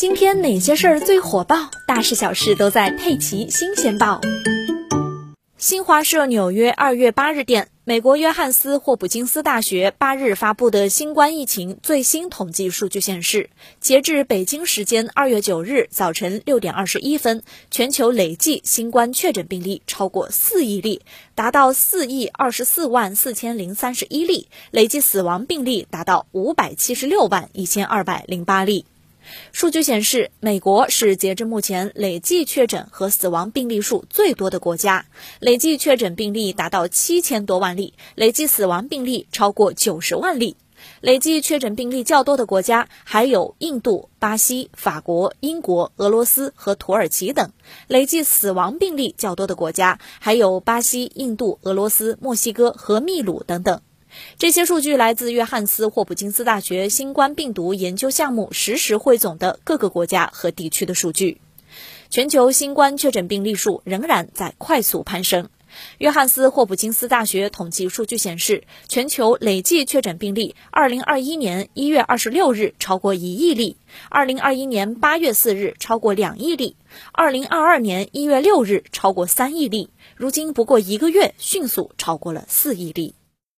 [0.00, 1.70] 今天哪些事儿最火爆？
[1.86, 4.18] 大事小事都在《佩奇新鲜报》。
[5.58, 21.02] 新华社纽约二月八日电，美国约翰斯霍普金斯大学八日发布的新冠疫情最新统计数据显示，截至北京时间二月九日早晨六点二十一分，全球累计新冠确诊病例超过四亿例，
[21.34, 28.86] 达到四亿二十四万四千零三十一例，累计死亡病例达到五百七十六万一千二百零八例。
[29.52, 35.06] 数据显示，美国是截至目前累计确诊和死亡病例数最多的国家，
[35.38, 40.56] 累计确诊病例达到七千多万例，累计死亡病例超过九十万例。
[41.02, 47.50] 累计确诊病例较多的国家还有印度、巴西、法国、英国、俄罗斯和土耳其等；
[47.86, 53.82] 累计死亡病例较多的国家还有巴西、印度、俄罗斯、墨西哥和秘鲁等等。
[54.38, 61.40] 这些数据来自约翰斯霍普金斯大学新冠病毒研究项目实时汇总的各个国家和地区的数据。
[62.08, 65.48] 全球新冠确诊病例数仍然在快速攀升。
[65.98, 73.76] 约翰斯霍普金斯大学统计数据显示，全球累计确诊病例，二零二一年一月二十六日超过一亿例，
[74.08, 76.74] 二零二一年八月四日超过两亿例，
[77.12, 83.14] 二零二二年一月六日超过三亿例，如今不过一个月，迅速超过了四亿例。